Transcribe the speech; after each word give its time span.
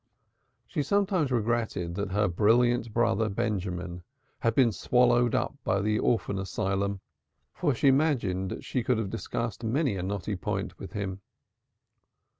She 0.65 0.81
sometimes 0.81 1.31
regretted 1.31 1.93
that 1.93 2.11
her 2.11 2.27
brilliant 2.27 2.91
brother 2.91 3.29
Benjamin 3.29 4.01
had 4.39 4.55
been 4.55 4.71
swallowed 4.71 5.35
up 5.35 5.55
by 5.63 5.79
the 5.79 5.99
orphan 5.99 6.39
asylum, 6.39 7.01
for 7.53 7.75
she 7.75 7.89
imagined 7.89 8.63
she 8.65 8.81
could 8.83 8.97
have 8.97 9.11
discussed 9.11 9.63
many 9.63 9.95
a 9.97 10.01
knotty 10.01 10.35
point 10.35 10.79
with 10.79 10.93
him. 10.93 11.21